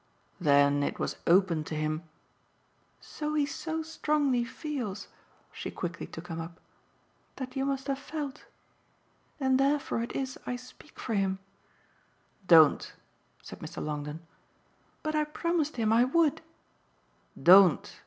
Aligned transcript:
"Then 0.39 0.81
it 0.81 0.97
was 0.97 1.17
open 1.27 1.63
to 1.65 1.75
him" 1.75 2.01
"So 3.17 3.35
he 3.35 3.45
so 3.45 3.83
strongly 3.83 4.43
feels" 4.43 5.09
she 5.51 5.69
quickly 5.69 6.07
took 6.07 6.27
him 6.27 6.41
up 6.41 6.59
"that 7.35 7.55
you 7.55 7.65
must 7.65 7.85
have 7.85 7.99
felt. 7.99 8.45
And 9.39 9.59
therefore 9.59 10.01
it 10.01 10.15
is 10.15 10.39
I 10.47 10.55
speak 10.55 10.99
for 10.99 11.13
him." 11.13 11.37
"Don't!" 12.47 12.93
said 13.43 13.59
Mr. 13.59 13.79
Longdon. 13.79 14.21
"But 15.03 15.13
I 15.13 15.23
promised 15.23 15.75
him 15.75 15.93
I 15.93 16.05
would." 16.05 16.41
"Don't!" 17.39 17.95